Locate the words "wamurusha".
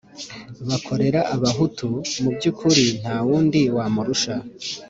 3.75-4.33